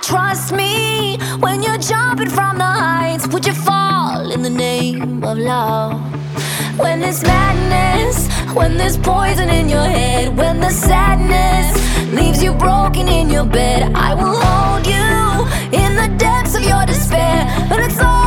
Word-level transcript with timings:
Trust 0.00 0.52
me 0.52 1.18
when 1.40 1.62
you're 1.62 1.78
jumping 1.78 2.30
from 2.30 2.58
the 2.58 2.64
heights? 2.64 3.26
Would 3.28 3.46
you 3.46 3.52
fall 3.52 4.30
in 4.30 4.42
the 4.42 4.50
name 4.50 5.22
of 5.22 5.38
love? 5.38 6.00
When 6.78 7.00
there's 7.00 7.22
madness, 7.22 8.28
when 8.54 8.76
there's 8.76 8.96
poison 8.96 9.48
in 9.50 9.68
your 9.68 9.84
head, 9.84 10.36
when 10.36 10.60
the 10.60 10.70
sadness 10.70 11.76
leaves 12.12 12.42
you 12.42 12.52
broken 12.54 13.08
in 13.08 13.28
your 13.28 13.44
bed, 13.44 13.92
I 13.94 14.14
will 14.14 14.36
hold 14.40 14.86
you 14.86 15.78
in 15.78 15.96
the 15.96 16.08
depths 16.16 16.54
of 16.54 16.62
your 16.62 16.86
despair. 16.86 17.46
But 17.68 17.80
it's 17.80 18.00
all 18.00 18.19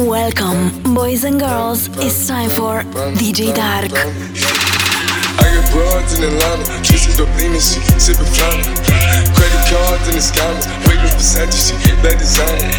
Welcome, 0.00 0.94
boys 0.94 1.24
and 1.24 1.38
girls. 1.38 1.92
It's 2.00 2.26
time 2.26 2.48
for 2.48 2.80
DJ 3.20 3.52
Dark. 3.52 3.92
I 3.92 5.44
got 5.44 5.72
broads 5.76 6.16
in 6.16 6.24
she. 7.60 7.76
Credit 9.36 9.60
cards 9.68 10.08
in 10.08 10.16
the 10.16 10.24
scammers, 10.24 10.64
beside 11.20 11.52
you, 11.52 11.60
she 11.60 11.76
bad 12.00 12.16
design. 12.16 12.72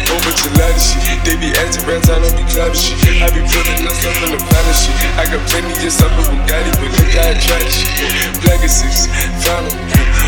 She. 0.82 0.98
They 1.22 1.38
be 1.38 1.54
acting 1.54 1.86
I 2.10 2.26
don't 2.26 2.34
be 2.34 2.42
she. 2.74 2.98
I 3.22 3.30
be 3.30 3.38
stuff 4.02 4.18
in 4.26 4.34
the 4.34 4.42
she. 4.74 4.90
I 5.14 5.30
got 5.30 5.46
plenty 5.46 5.78
with 6.18 6.26
Bugatti, 6.26 6.74
but 6.74 6.90
look 6.90 7.14
how 7.14 7.30
I 7.30 7.38
try 7.38 7.62
she. 7.70 7.86
Final. 9.46 10.07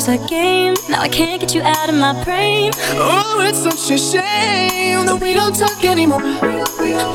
was 0.00 0.08
a 0.08 0.28
game. 0.28 0.74
Now 0.88 1.02
I 1.02 1.08
can't 1.08 1.40
get 1.40 1.54
you 1.54 1.60
out 1.60 1.90
of 1.90 1.94
my 1.94 2.24
brain. 2.24 2.70
Oh, 2.94 3.44
it's 3.46 3.58
such 3.58 3.90
a 3.90 3.98
shame 3.98 5.04
that 5.04 5.18
we 5.20 5.34
don't 5.34 5.54
talk 5.54 5.84
anymore. 5.84 6.22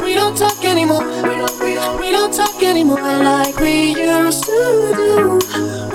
We 0.05 0.13
don't 0.13 0.37
talk 0.37 0.63
anymore. 0.63 1.03
We 1.99 2.11
don't 2.11 2.31
talk 2.31 2.61
anymore 2.61 3.01
like 3.01 3.57
we 3.57 3.95
used 3.95 4.43
to 4.43 4.59
do. 5.01 5.39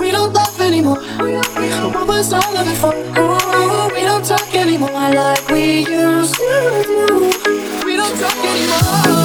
We 0.01 0.11
don't 0.11 0.33
love 0.33 0.59
anymore. 0.59 0.99
What 1.93 2.07
was 2.07 2.33
all 2.33 2.57
of 2.57 2.67
it 2.67 2.77
for? 2.83 2.93
Oh, 3.15 3.89
we 3.95 4.01
don't 4.01 4.25
talk 4.25 4.53
anymore 4.53 4.89
like 4.91 5.47
we 5.47 5.85
used 5.87 6.35
to 6.35 6.83
do. 6.91 7.85
We 7.85 7.95
don't 7.95 8.17
talk 8.19 8.35
anymore. 8.51 9.20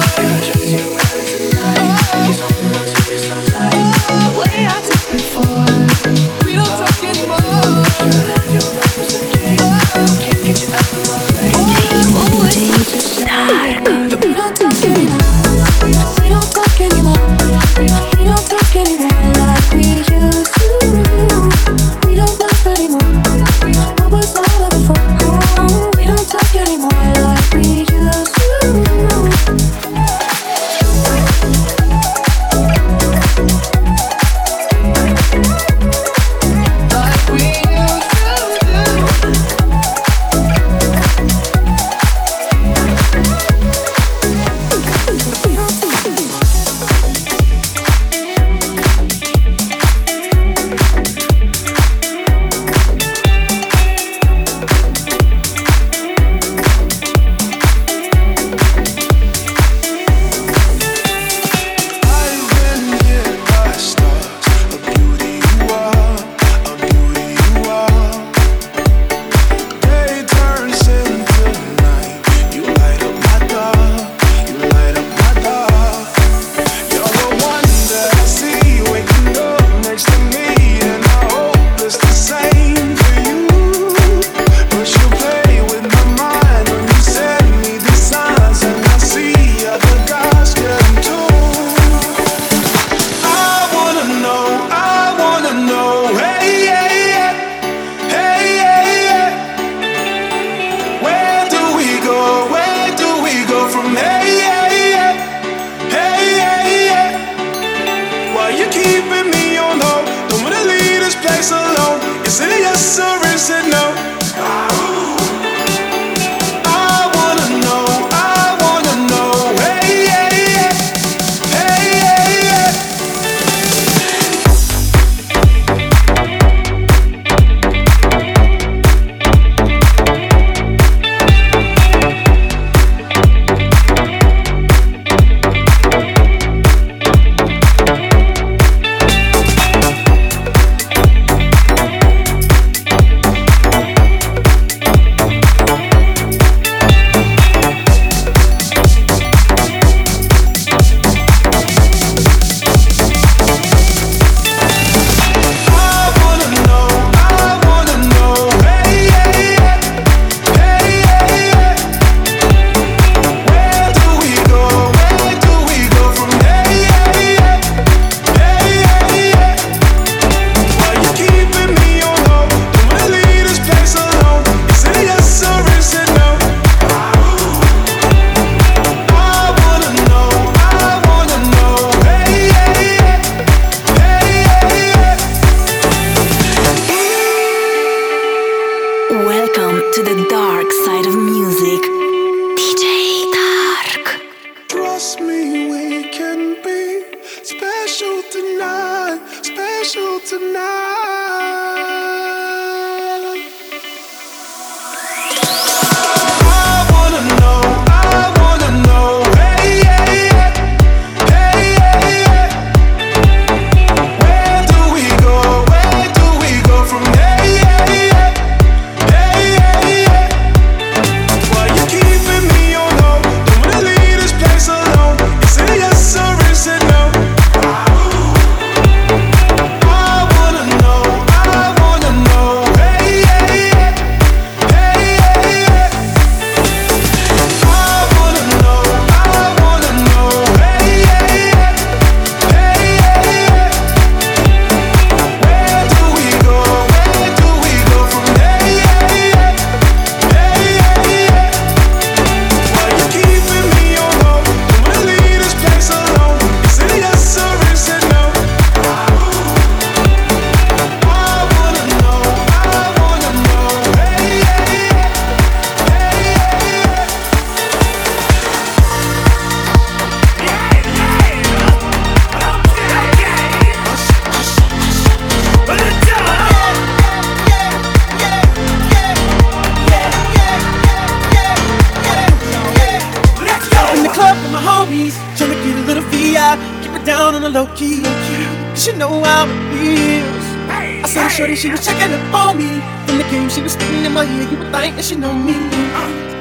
That 294.97 295.05
she 295.05 295.15
know 295.15 295.31
me. 295.31 295.53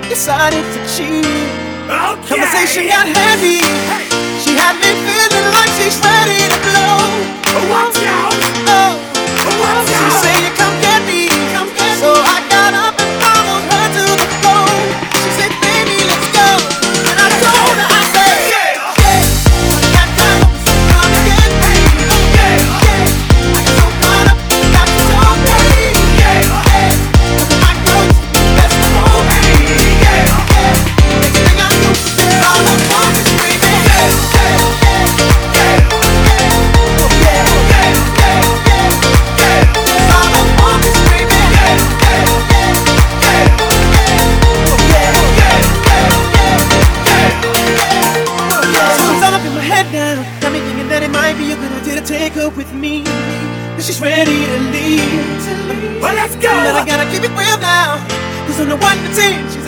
Decided 0.08 0.64
to 0.72 0.80
cheat. 0.96 1.25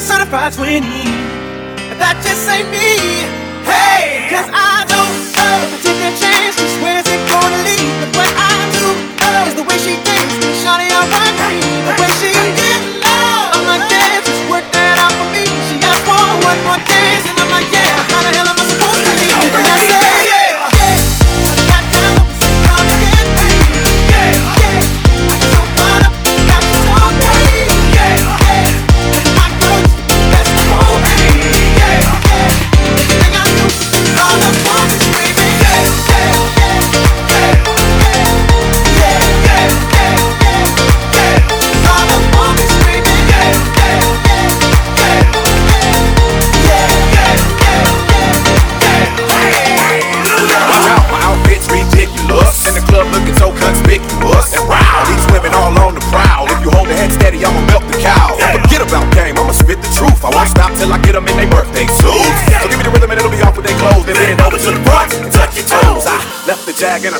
Certified 0.08 0.52
20. 0.52 0.84
That 1.96 2.20
just 2.20 2.44
ain't 2.48 2.68
me. 2.68 3.24
Hey, 3.64 4.28
cause 4.28 4.48
I 4.52 4.84
don't 4.84 5.14
know. 5.36 5.56
Take 5.80 6.00
a 6.04 6.12
chance, 6.20 6.56
just 6.56 6.76
where's 6.84 7.04
it 7.08 7.20
gonna 7.28 7.60
lead? 7.64 7.92
But 8.00 8.24
what 8.24 8.32
I 8.36 8.56
do 8.76 8.84
know 9.20 9.48
is 9.48 9.54
the 9.56 9.64
way 9.64 9.78
she 9.80 9.96
dances. 10.04 10.64
Shawty, 10.64 10.88
I 10.88 11.00
run 11.00 11.32
me. 11.48 11.60
The 11.86 11.94
way 11.96 12.12
she 12.20 12.32
get 12.34 12.80
low. 13.04 13.56
I'm 13.56 13.64
like, 13.68 13.84
yeah, 13.88 14.20
just 14.20 14.42
work 14.52 14.66
that 14.74 14.96
out 15.00 15.12
for 15.16 15.28
me. 15.32 15.44
She 15.68 15.76
asked 15.80 16.04
for 16.04 16.24
one 16.44 16.60
more 16.68 16.80
dance, 16.84 17.37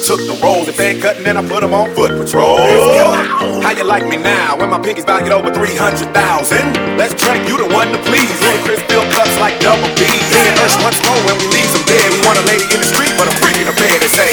took 0.09 0.25
the 0.25 0.41
rolls. 0.41 0.65
If 0.69 0.81
they 0.81 0.97
ain't 0.97 1.03
cutting, 1.05 1.23
then 1.23 1.37
I 1.37 1.45
put 1.45 1.61
them 1.61 1.77
on 1.77 1.93
foot 1.93 2.17
patrol. 2.17 2.57
How 3.61 3.77
you 3.77 3.85
like 3.85 4.09
me 4.09 4.17
now 4.17 4.57
when 4.57 4.71
my 4.71 4.81
pinky's 4.81 5.05
valued 5.05 5.37
over 5.37 5.53
300,000? 5.53 6.97
Let's 6.97 7.13
drink, 7.13 7.45
you 7.45 7.61
the 7.61 7.69
one 7.69 7.93
to 7.93 8.01
please. 8.09 8.33
Ludacris 8.41 8.81
fill 8.89 9.05
cups 9.13 9.37
like 9.37 9.61
double 9.61 9.93
B. 10.01 10.09
Me 10.09 10.49
and 10.49 10.57
once 10.81 10.97
more 11.05 11.21
when 11.29 11.37
we 11.37 11.53
leave 11.53 11.69
them 11.77 11.85
dead. 11.85 12.09
We 12.09 12.25
want 12.25 12.41
a 12.41 12.45
lady 12.49 12.65
in 12.73 12.81
the 12.81 12.89
street, 12.89 13.13
but 13.21 13.29
I'm 13.29 13.37
freaking 13.37 13.69
a 13.69 13.77
bed 13.77 14.01
and 14.01 14.09
say, 14.09 14.33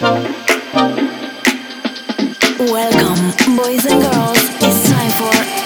Welcome, 0.00 0.30
boys 3.56 3.84
and 3.84 4.00
girls. 4.00 4.38
It's 4.62 4.88
time 4.88 5.10
for 5.10 5.57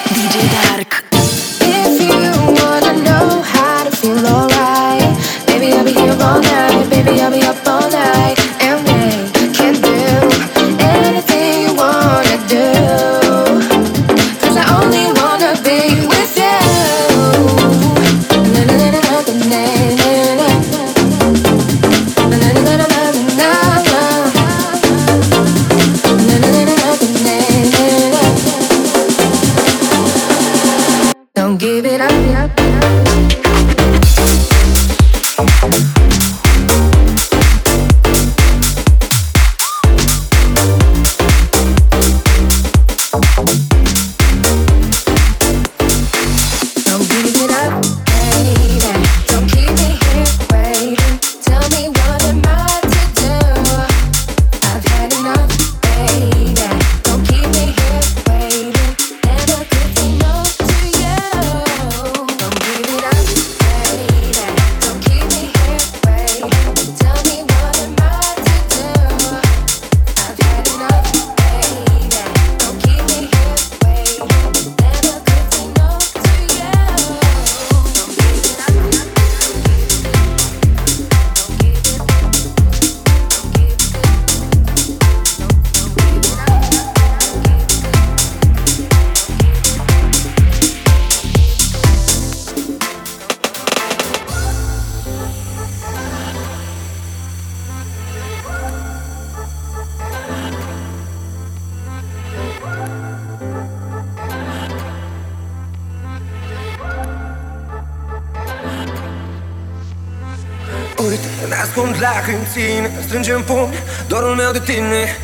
lacrimi 112.01 112.39
în 112.39 112.47
tine 112.53 112.91
Strângem 113.07 113.43
pumni, 113.43 113.75
dorul 114.07 114.35
meu 114.35 114.51
de 114.53 114.59
tine. 114.59 115.19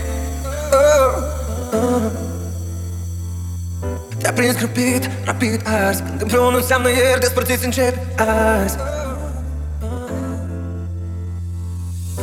Oh, 0.73 1.23
oh. 1.73 2.03
Te-a 4.19 4.33
prins 4.33 4.57
grăbit, 4.57 5.11
rapid 5.25 5.61
azi 5.87 6.03
Când 6.03 6.21
împreună 6.21 6.57
înseamnă 6.57 6.89
ieri, 6.89 7.21
despărțiți 7.21 7.65
încep 7.65 7.95
azi. 8.17 8.77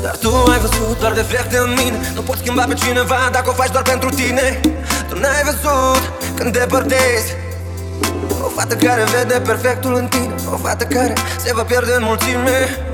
Dar 0.01 0.15
tu 0.15 0.29
ai 0.51 0.59
văzut 0.59 0.99
doar 0.99 1.11
defecte 1.13 1.57
în 1.57 1.73
mine 1.77 1.99
Nu 2.15 2.21
poți 2.21 2.39
schimba 2.39 2.65
pe 2.67 2.73
cineva 2.73 3.29
dacă 3.31 3.49
o 3.49 3.53
faci 3.53 3.71
doar 3.71 3.83
pentru 3.83 4.09
tine. 4.09 4.59
Tu 5.09 5.19
n-ai 5.19 5.43
văzut 5.43 6.11
când 6.35 6.57
depărtezi 6.57 7.35
O 8.43 8.47
fată 8.47 8.75
care 8.75 9.03
vede 9.03 9.39
perfectul 9.39 9.95
în 9.95 10.07
tine 10.07 10.35
O 10.53 10.57
fată 10.57 10.83
care 10.83 11.13
se 11.45 11.53
va 11.53 11.63
pierde 11.63 11.93
în 11.95 12.03
mulțime 12.03 12.84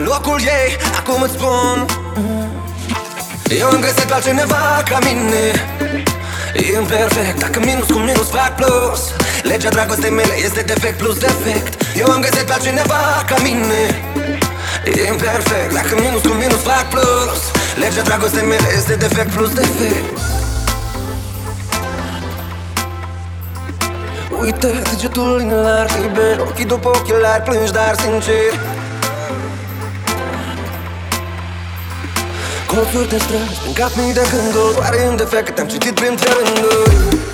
și 0.00 0.06
locul 0.06 0.40
ei, 0.40 0.76
acum 0.98 1.22
îți 1.22 1.32
spun. 1.32 1.76
Eu 3.58 3.66
am 3.66 3.80
găsit 3.80 4.06
pe 4.08 4.12
altcineva 4.12 4.82
ca 4.90 4.98
mine. 5.08 5.44
E 6.54 6.76
imperfect, 6.76 7.38
dacă 7.38 7.58
minus 7.58 7.86
cu 7.86 7.98
minus 7.98 8.28
fac 8.30 8.54
plus. 8.60 9.00
Legea 9.42 9.68
dragostei 9.68 10.10
mele 10.10 10.34
este 10.44 10.60
defect 10.60 10.98
plus 10.98 11.18
defect. 11.18 11.82
Eu 11.96 12.06
am 12.10 12.20
găsit 12.20 12.44
pe 12.46 12.52
altcineva 12.52 13.24
ca 13.26 13.36
mine. 13.42 13.82
E 14.84 15.06
imperfect, 15.12 15.72
dacă 15.74 15.94
minus 16.00 16.20
cu 16.20 16.32
minus 16.42 16.62
fac 16.62 16.88
plus. 16.88 17.40
Legea 17.82 18.02
dragostei 18.02 18.46
mele 18.46 18.68
este 18.76 18.94
defect 18.94 19.30
plus 19.34 19.52
defect. 19.54 20.18
Uite 24.40 24.82
degetul 24.90 25.40
inelar 25.40 25.86
liber 26.00 26.38
Ochii 26.38 26.64
după 26.64 26.88
ochelari 26.88 27.42
plângi 27.42 27.72
dar 27.72 27.94
sincer 28.00 28.52
Colțuri 32.74 33.08
de 33.08 33.18
străzi, 33.18 33.60
în 33.66 33.72
cap 33.72 33.90
mii 33.96 34.12
de 34.12 34.24
gânduri. 34.32 34.78
Oare 34.78 35.06
în 35.06 35.16
defect 35.16 35.44
că 35.44 35.52
te-am 35.52 35.66
citit 35.66 35.94
printre 35.94 36.28
rânduri 36.38 37.29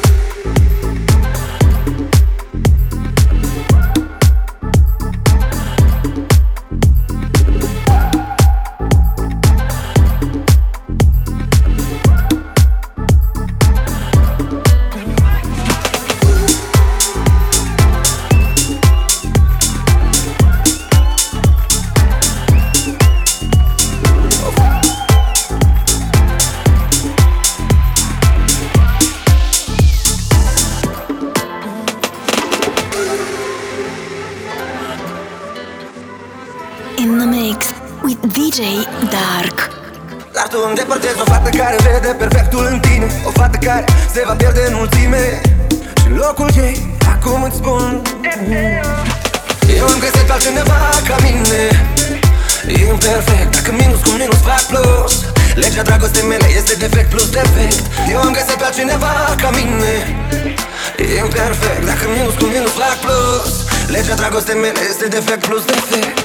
îndepărtez 40.78 41.16
o 41.24 41.26
fată 41.32 41.50
care 41.60 41.76
vede 41.86 42.10
perfectul 42.22 42.64
în 42.72 42.78
tine. 42.86 43.06
O 43.28 43.30
fată 43.38 43.58
care 43.66 43.84
se 44.14 44.22
va 44.26 44.34
pierde 44.40 44.62
în 44.68 44.74
mulțime. 44.80 45.24
Și 46.00 46.08
locul 46.22 46.50
ei, 46.66 46.76
acum 47.14 47.42
îți 47.48 47.56
spun. 47.60 48.02
Eu 49.76 49.84
am 49.92 49.98
găsit 50.04 50.24
pe 50.28 50.32
altcineva 50.32 50.80
ca 51.08 51.16
mine. 51.26 51.62
Imperfect, 52.88 53.50
dacă 53.56 53.70
minus 53.80 54.00
cu 54.06 54.10
minus 54.20 54.40
fac 54.48 54.62
plus. 54.72 55.12
Legea 55.62 55.82
dragostei 55.82 56.26
mele 56.30 56.48
este 56.58 56.74
defect 56.84 57.08
plus 57.14 57.28
defect. 57.38 57.84
Eu 58.12 58.18
am 58.24 58.30
găsit 58.38 58.56
pe 58.60 58.64
altcineva 58.64 59.12
ca 59.42 59.50
mine. 59.58 59.94
Imperfect, 61.22 61.82
dacă 61.90 62.04
minus 62.16 62.34
cu 62.40 62.44
minus 62.54 62.74
fac 62.80 62.96
plus. 63.04 63.50
Legea 63.94 64.14
dragostei 64.14 64.58
mele 64.64 64.80
este 64.90 65.06
defect 65.16 65.42
plus 65.48 65.62
defect 65.64 66.16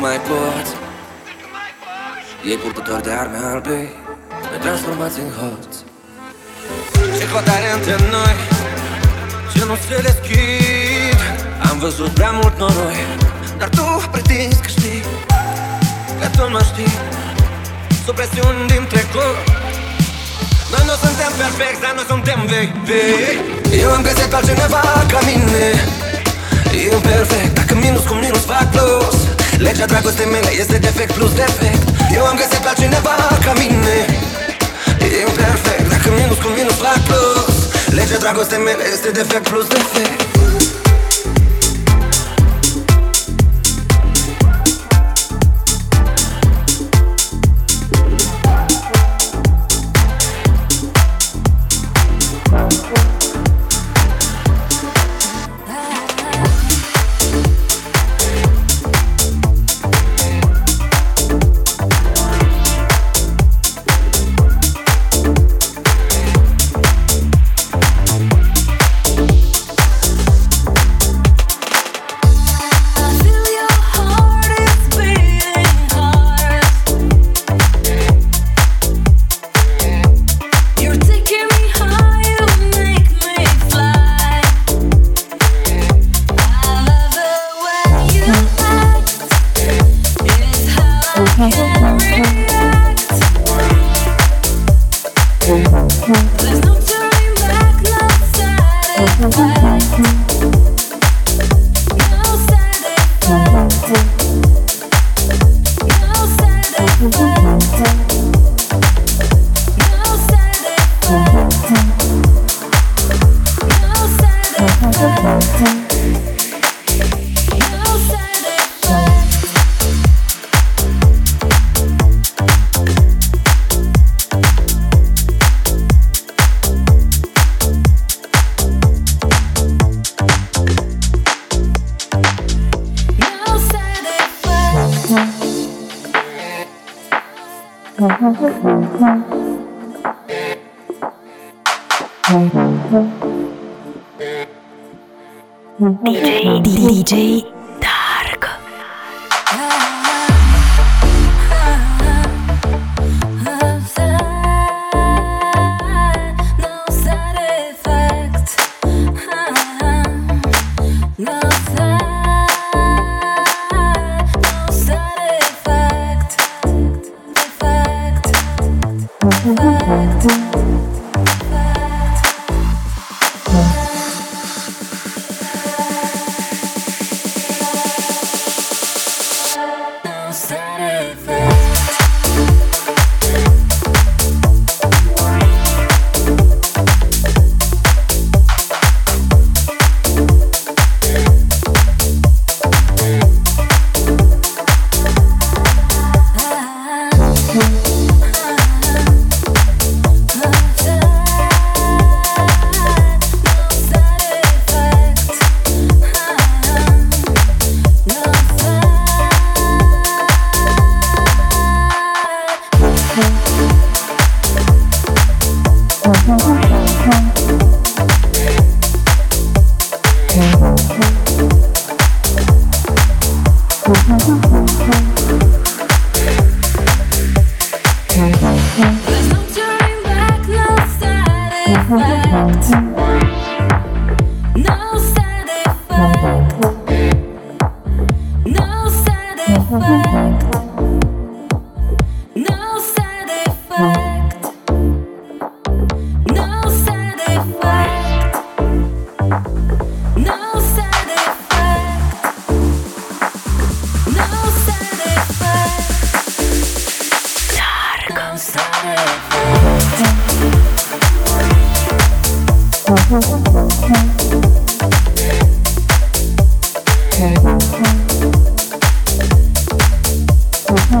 mai 0.00 0.20
poți. 0.28 0.72
Ei 2.50 2.56
purtători 2.56 3.02
de 3.02 3.10
arme 3.10 3.38
albe 3.52 3.78
Ne 4.50 4.58
transformați 4.64 5.18
în 5.24 5.30
hoți. 5.38 5.78
Ce 7.16 7.24
hotare 7.32 7.68
între 7.76 7.96
noi 8.14 8.36
Ce 9.52 9.64
nu 9.68 9.74
se 9.86 9.96
deschid. 10.08 11.18
Am 11.70 11.76
văzut 11.78 12.10
prea 12.18 12.30
mult 12.30 12.58
noroi 12.58 13.00
Dar 13.58 13.68
tu 13.68 13.84
pretinzi 14.12 14.60
că 14.60 14.68
știi 14.76 15.02
Că 16.20 16.26
tu 16.36 16.48
nu 16.54 16.60
știi. 16.70 16.94
Sub 18.04 18.14
presiuni 18.14 18.66
din 18.72 18.84
trecut 18.92 19.36
Noi 20.72 20.82
nu 20.88 20.94
suntem 21.04 21.32
perfecti, 21.42 21.80
dar 21.84 21.92
noi 21.98 22.06
suntem 22.12 22.38
vei, 22.50 22.68
vei 22.88 23.80
Eu 23.82 23.90
am 23.96 24.02
găsit 24.02 24.32
altcineva 24.34 24.82
ca 25.12 25.20
mine 25.28 25.66
Imperfect, 26.92 27.54
dacă 27.58 27.74
minus 27.74 28.04
cu 28.08 28.14
minus 28.14 28.44
fac 28.44 28.70
plus 28.70 29.27
Legea 29.58 29.86
dragostei 29.86 30.26
mele 30.26 30.50
este 30.58 30.78
defect 30.78 31.12
plus 31.12 31.32
defect. 31.34 31.82
Eu 32.14 32.24
am 32.24 32.36
găsit 32.36 32.60
pe 32.64 32.68
altcineva 32.68 33.14
ca 33.44 33.52
mine. 33.52 33.96
E 35.00 35.20
imperfect, 35.26 35.88
dacă 35.88 36.08
minus 36.18 36.38
cu 36.42 36.48
minus 36.48 36.74
fac 36.84 37.00
plus. 37.08 37.54
Legea 37.98 38.18
dragostei 38.18 38.58
mele 38.58 38.84
este 38.92 39.10
defect 39.10 39.48
plus 39.48 39.66
defect 39.66 40.37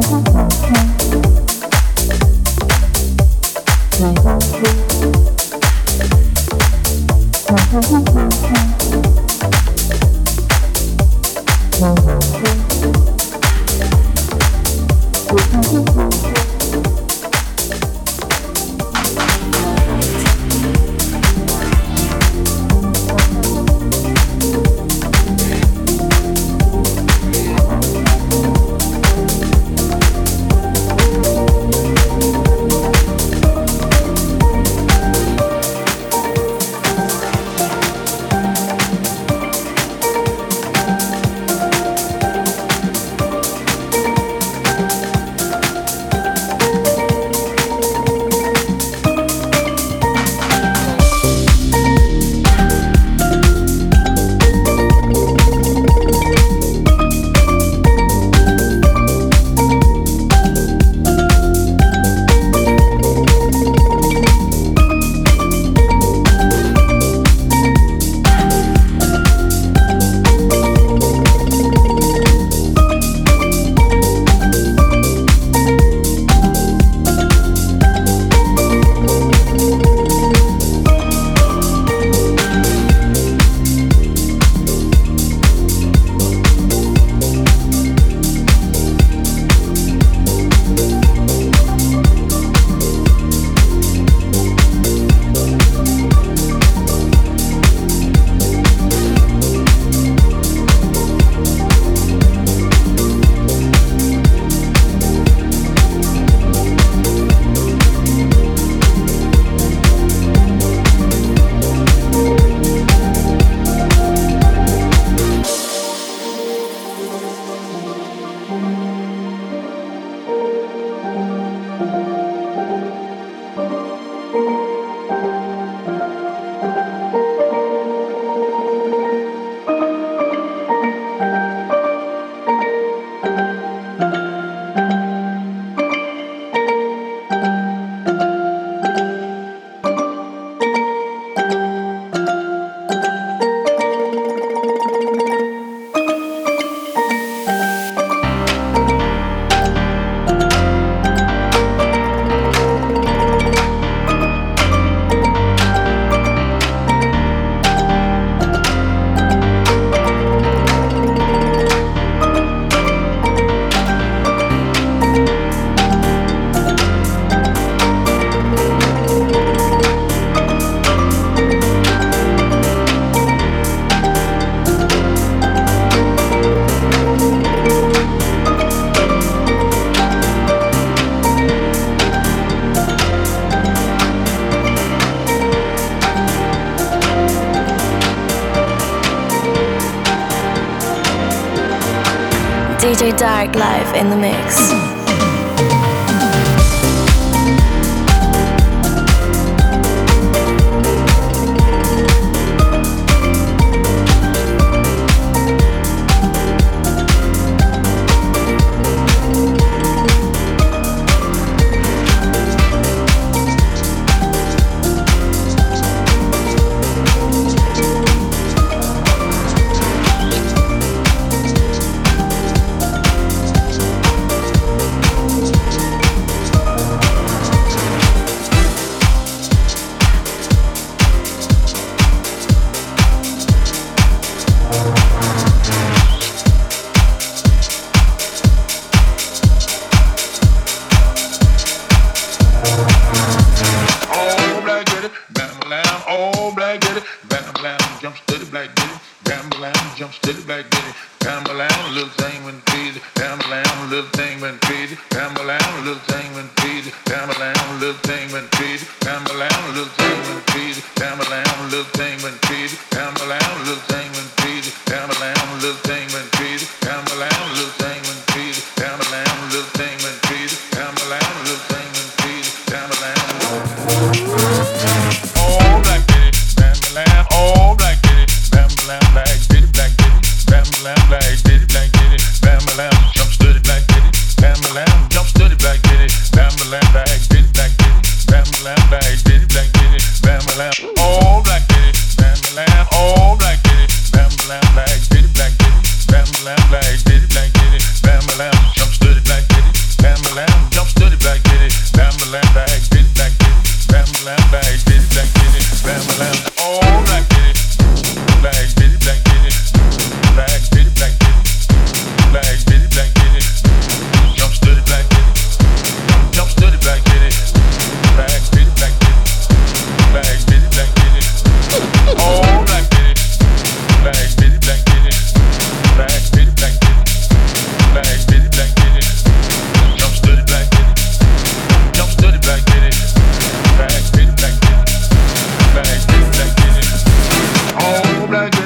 ん。 0.00 0.97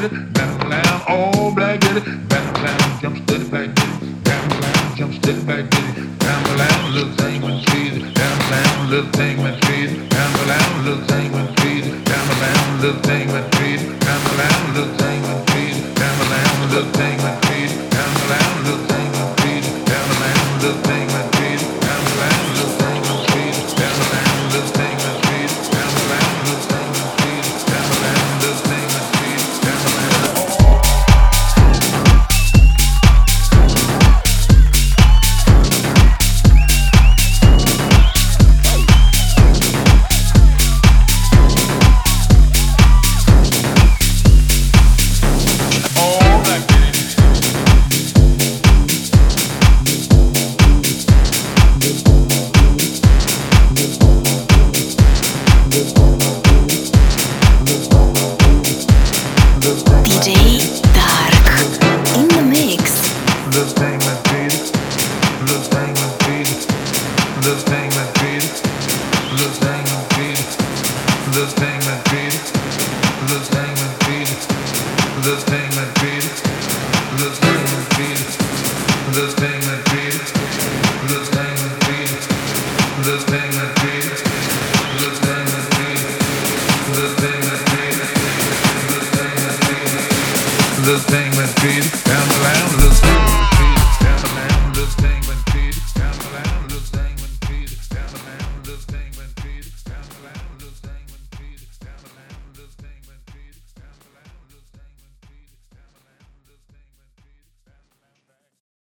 The 0.03 0.42